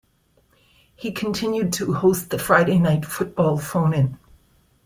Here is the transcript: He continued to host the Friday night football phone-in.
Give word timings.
He 0.95 1.11
continued 1.11 1.73
to 1.73 1.93
host 1.93 2.31
the 2.31 2.39
Friday 2.39 2.79
night 2.79 3.05
football 3.05 3.59
phone-in. 3.59 4.17